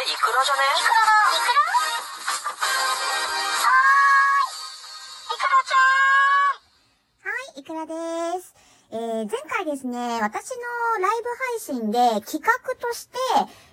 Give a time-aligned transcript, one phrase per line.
[0.00, 0.64] れイクラじゃね？
[0.80, 1.60] イクラだイクラ
[3.60, 4.48] はー
[5.28, 5.84] いイクラちゃ
[6.56, 6.64] ん
[7.28, 8.54] はい、いくらです。
[8.92, 10.62] えー、前回ですね、私の
[11.00, 13.18] ライブ配信で企画として、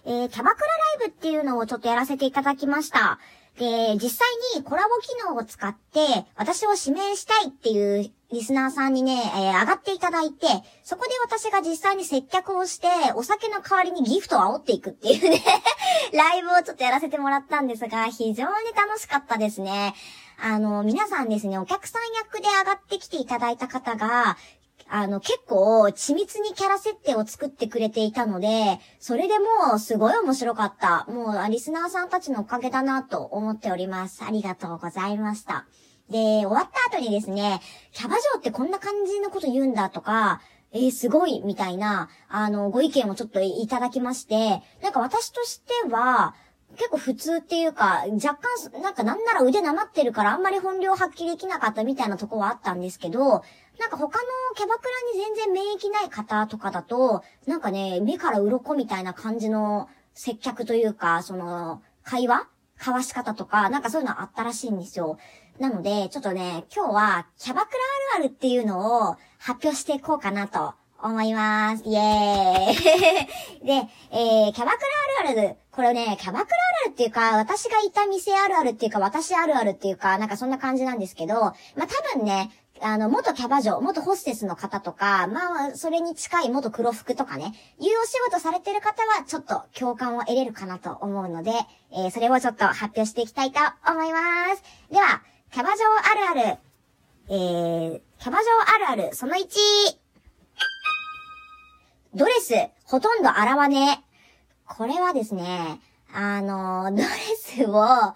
[0.05, 3.19] えー、キャバクラライブっていうのをちょっとやらせていただきました。
[3.57, 10.45] で、実際にコラボ機能を使って、私を指名したいっていうリスナーさんにね、えー上がっていただいて、
[10.83, 15.43] そこで私が実際に接客をして、お酒の代わりにギフトを煽っていくっていうね、
[16.13, 19.95] ライブをちょっとやらせてもらったんですが、非常に楽しかったですね。
[20.39, 24.37] あの、皆さんですね、お客さん役で上がってきていただいた方が、
[24.89, 31.05] あの、結構、緻密にキャラ設定を作ってくれていたので、それでもう、すごい面白かった。
[31.09, 34.23] もう、リスナーさんたちのおかげだなと思っております。
[34.23, 35.65] ありがとうございました。
[36.09, 37.59] で、終わった後にですね、
[37.91, 40.41] キャバ嬢ってこんな感じのこと言うんだとか、
[40.73, 46.35] えー、すごい、みたいな、あの、ご意見をちょっといただきまして、なんか私としては、
[46.77, 48.39] 結構普通っていうか、若
[48.71, 53.19] 干、なんかなんなら腕なまってるからあんまり本領発揮できなかったみたいなとこはあったんですけど、
[53.79, 54.25] なんか他の
[54.55, 62.47] キャバクラに全然免疫ない方とかだと、なんかね、目から鱗みたいな感じの接客というか、その、会話？
[62.79, 65.17] 交わし方とか、なんかそういうのあったらしいんですよ。
[65.59, 67.77] なので、ちょっとね、今日はキャバクラ
[68.15, 71.83] あるあるっていうのを発表していこうかなと思います。
[71.85, 73.73] イエーイ で、
[74.11, 74.87] えー、キャバクラ
[75.29, 81.51] あるある、これね、キャバクラあるあるっていうか、私がいた店あるあるっていうか、私あるあるっていうか、なんかそんな感じなんですけど、ま
[81.83, 91.51] あ多分ね、あの、元キャバ嬢、元ホステスの方とか、まあ、それに近い元黒服とかね、いうお仕事されてる方は、ちょっと共感を得れるかなと思うので、
[91.91, 93.59] えー、それをちょっと発表していきたいと
[93.89, 94.19] 思いま
[94.55, 94.63] す。
[94.91, 95.21] では、
[95.51, 95.85] キャバ嬢
[96.29, 96.57] あるある、
[97.29, 98.43] えー、キャバ嬢
[98.87, 99.47] あるある、その1、
[102.17, 104.73] ドレス、ほとんど洗わねえ。
[104.73, 105.79] これはですね、
[106.11, 107.05] あの、ドレ
[107.37, 108.15] スを、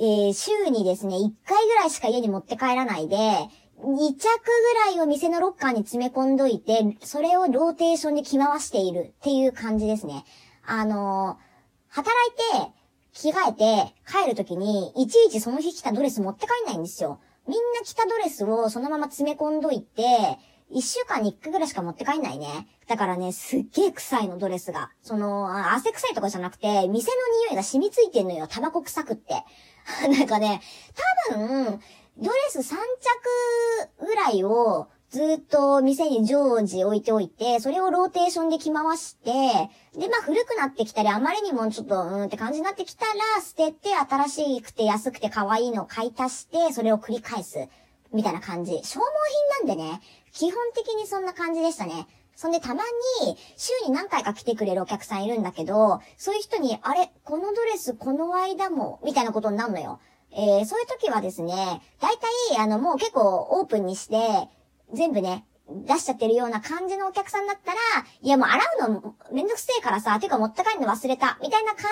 [0.00, 10.24] えー週にですね、1回ぐらいしか家に持って帰らないで、2着ぐらいを店のロッカーに詰め込んどいて、それをローテーションで着回しているっていう感じですね。
[10.64, 11.38] あの
[11.88, 12.72] 働いて、
[13.12, 17.20] 着替えて帰るときに、いちいちその日着たドレス持って帰んないんですよ。
[17.46, 20.38] みんな着たドレスをそのまま詰め込んどいて、
[20.70, 22.66] 一週間に一回ぐらいしか持って帰んないね。
[22.88, 24.90] だからね、すっげえ臭いの、ドレスが。
[25.02, 27.16] その、汗臭いとかじゃなくて、店の
[27.46, 29.44] 匂いが染みついてんのよ、タバコ臭くって。
[30.08, 30.62] なんかね、
[31.30, 31.80] 多分、
[32.18, 39.30] ドレス3着ぐらいをずっと店に常時置いておいて、それをローテーションで着回して、
[39.96, 47.68] で、まあ古くなってきたり、あまりにもちょっと、うんって感じになってきたら、捨てて、新しくて安くて可愛いのを買い足して、それを繰り返す。
[48.12, 48.72] みたいな感じ。
[48.82, 49.08] 消耗
[49.60, 50.00] 品なんでね、
[50.34, 52.06] 基本的にそんな感じでしたね。
[52.36, 52.82] そんでたま
[53.22, 60.00] に、週に何回か来てくれるお客さんいるんだけど、そういう人に、あれ、このドレスこの間も、みたいなことになるのよ。
[60.32, 64.48] えー、そういう時はですね、大体、あの、もう結構オープンにして、
[64.92, 67.78] 全部ね、出しちゃってるような感じのお客さんだったら、
[68.20, 71.84] いやもう洗うのめんどくせえからさ、てか持って帰るの忘れた、みたいな感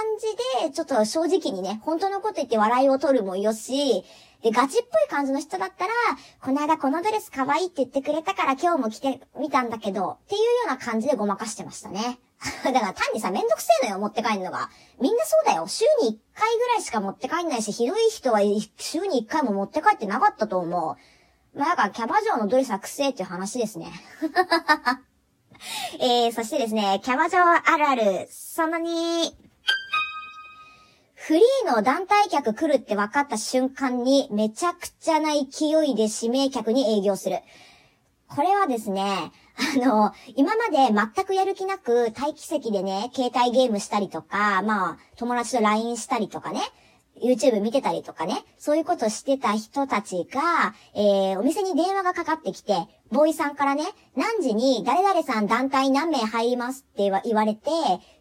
[0.60, 4.04] じで、ちょっと正直にね、本当のこと言って笑いを取るもよし、
[4.42, 5.92] で、ガチっぽい感じの人だったら、
[6.40, 12.18] この間このドレス可愛いって言ってくれたから今日も着てみたんだけど、っていうような感じでごまかしてましたね。
[12.64, 14.68] だから単にさ、めんどくせえのよ、持って帰るのが。
[15.00, 15.66] みんなそうだよ。
[15.68, 18.40] 週に1回ぐらいしか持って帰んないし、ひどい人は
[18.76, 20.96] 週に1回も持って帰ってなかったと思う。
[21.54, 23.92] まあ、だからキャバ嬢のドレスはくせえっていう話ですね。
[26.00, 29.32] えー、そしてですね、キャバ嬢あるある、その2、
[31.14, 37.38] フリーの団体客来るって分かった瞬間に、めちゃくちゃな勢いで指名客に営業する。
[38.26, 39.30] これはですね、
[39.76, 46.60] あの、今まで全くやる気なく待機席でね、携帯ゲームしたりとか、まあ、友達と LINE したりとかね、
[47.22, 52.74] YouTube 見てたりとかね、そういうことしてた人たちが、えー、お店に電話がかかってきて、
[53.12, 53.84] ボーイさんからね、
[54.16, 57.70] 何時に誰々さん団体何名入りますって言われて、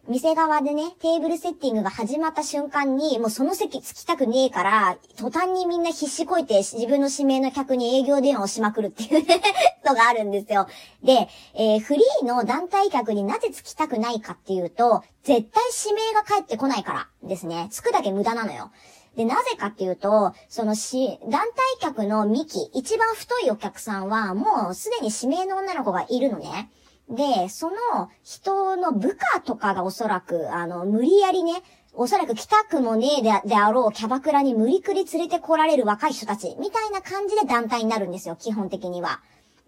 [0.06, 9.24] 店側でね、テーブルセッティングが始まった瞬間に、もうその席つきたくねえから、途端にみんな必死こいて自分の指名の客に営業電話をしまくるっていう、
[9.86, 10.66] のがあるんですよ。
[11.02, 17.68] で、えー、フリーの団体客になぜつきたくないかっていうと、絶対指名が返ってこないからですね。
[17.70, 18.70] つくだけ無駄なのよ。
[19.16, 21.48] で、なぜかっていうと、そのし、団体
[21.80, 26.70] 客の幹、一番太いお客さんは、もうすでに指名の女の子がいるのね。
[27.10, 27.76] で、その
[28.22, 31.62] 人の部下とかがおそらく、あの、無理やりね、
[31.94, 39.20] おそらく来たくもねえでであろうキャバクラに無理くり連れて来られる若い人たち、みたいな感じで団体になるんですよ、基本的には。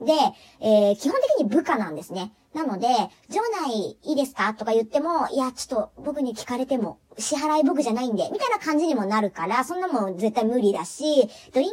[0.05, 0.13] で、
[0.61, 2.33] えー、基本的に部下なんですね。
[2.55, 4.55] なので、場内いいですか？
[4.55, 11.73] とか言っても、いや、ちょっと僕に聞かれても、支払い僕じゃないんで、みたいな感じにもなるから、そんなもん絶対無理だし、ドリンクいただい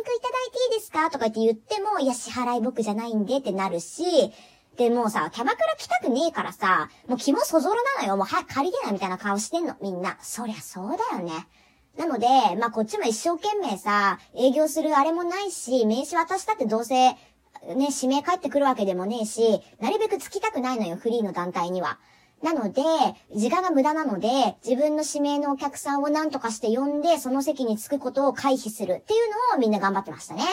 [0.51, 1.11] ていいですか？
[1.11, 4.31] とかって言っても、いや、支払い僕じゃないんでってなるし、
[4.77, 8.17] で、もうさ、キャバクラ来たくねえからさ、もう気もそぞろなのよ。
[8.17, 10.17] もう早く借りてなみたいな顔してんの、みんな。
[10.21, 11.45] そりゃそうだよね。
[11.97, 12.27] なので、
[12.57, 17.11] まあ、こっちも一生懸命さ、営業するあれもないし、名刺渡したってどうせ、
[17.75, 21.99] ね、指名返ってくるわけでもねえし、なるべくつきたくないのよ、フリーの団体には。
[22.41, 22.81] なので、
[23.35, 30.43] 時間が無駄なので、自分の指名のお客さんを何とかして呼んで、その席に着くことを回避するっていうのをみんな頑張ってましたね。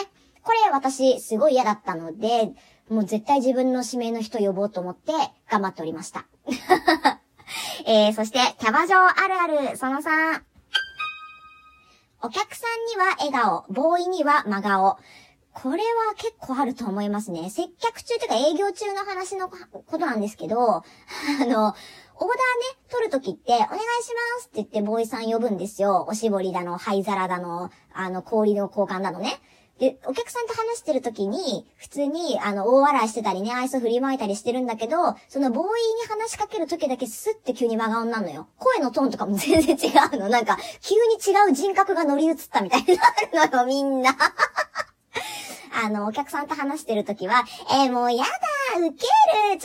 [0.43, 2.53] これ私すごい嫌だったので、
[2.89, 5.11] もう絶対自分の指名の人呼ぼうと思って
[5.49, 6.25] 頑張っておりました。
[7.85, 10.41] えー、そして、キャバ嬢あるある、その3。
[12.21, 14.97] お客さんには笑顔、ボーイには真顔。
[15.53, 17.49] これは結構あると思いますね。
[17.49, 20.81] 接客中というか営業中の話のことなんですけど、 あ
[21.45, 21.73] の、オーダーね、
[22.89, 23.77] 取るときって、お願いし
[24.37, 26.05] ますって言ってボーイさん呼ぶんですよ。
[26.07, 29.41] おしぼりだの、灰皿だの、あの、氷の交換だのね。
[29.79, 35.67] で、お客さんと話してる時に、普通に、あの、大笑いしてたりね、愛想振りまいたりしてるんだけど、そのボーイ
[36.01, 38.47] に話しかける時だけスッて急に真顔になるのよ。
[38.57, 40.27] 声のトーンとかも全然違うの。
[40.27, 42.87] なんか、急に違う人格が乗り移ったみたいに
[43.31, 44.17] なるのよ、みんな。
[45.83, 48.29] あの、お客さんと話してる時は、えー、もうやだ
[48.77, 49.05] ウケる超
[49.47, 49.59] 面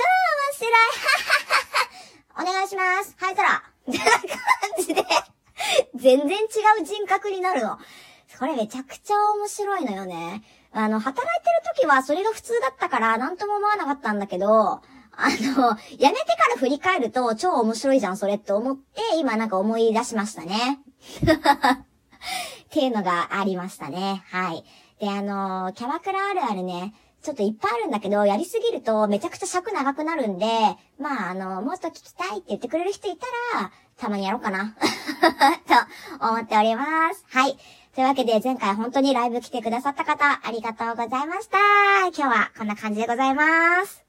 [0.52, 4.28] 白い お願いしますはい、たらみたいな感
[4.78, 5.04] じで
[5.94, 6.42] 全然違
[6.80, 7.78] う人格になるの。
[8.38, 10.42] これめちゃくちゃ面白いのよね。
[10.72, 14.82] あの、働いてる時はそれが普通だったからなんとも思わなかったんだけど、
[15.16, 20.80] あの、やめてから振り返ると超面白いじゃん、それって思って、今なんか思い出しましたね。
[22.64, 24.24] っていうのがありましたね。
[24.30, 24.64] はい。
[25.00, 30.46] で、あの、キャバクラあるあるね、ちょっといっぱいあるんだけど、やりすぎるとめちゃくちゃ尺長くなるんで、
[30.98, 33.26] まあ、あの、もっと聞きたいって言ってくれる人いた
[33.58, 34.74] ら、たまにやろうかな。
[36.20, 37.24] と思っております。
[37.30, 37.56] はい。
[37.94, 41.58] というわけで、前回本当にライブ来てくださった方、ありがとうございました。
[42.08, 44.03] 今日はこんな感じでございます。